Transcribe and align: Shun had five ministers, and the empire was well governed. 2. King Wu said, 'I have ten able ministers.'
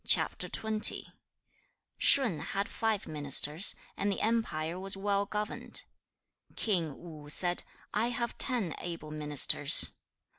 Shun 1.99 2.39
had 2.39 2.67
five 2.67 3.05
ministers, 3.05 3.75
and 3.95 4.11
the 4.11 4.21
empire 4.21 4.79
was 4.79 4.97
well 4.97 5.27
governed. 5.27 5.83
2. 6.55 6.55
King 6.55 6.97
Wu 6.97 7.29
said, 7.29 7.61
'I 7.93 8.07
have 8.07 8.35
ten 8.39 8.73
able 8.79 9.11
ministers.' 9.11 9.91